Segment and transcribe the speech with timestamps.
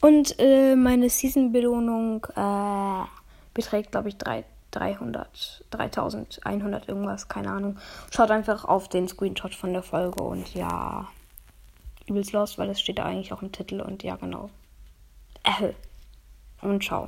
[0.00, 3.04] Und äh, meine Season-Belohnung äh,
[3.54, 7.78] beträgt, glaube ich, 3, 300, 3100 irgendwas, keine Ahnung.
[8.10, 11.08] Schaut einfach auf den Screenshot von der Folge und ja,
[12.06, 14.50] übelst los, weil das steht da eigentlich auch im Titel und ja, genau.
[15.44, 15.72] Äh.
[16.60, 17.06] Und ciao.